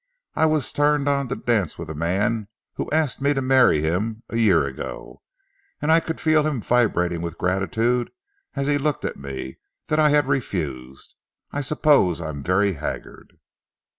[0.35, 4.23] I was turned on to dance with a man who asked me to marry him,
[4.29, 5.21] a year ago,
[5.79, 8.09] and I could feel him vibrating with gratitude,
[8.55, 9.59] as he looked at me,
[9.89, 11.13] that I had refused.
[11.51, 13.37] I suppose I am very haggard."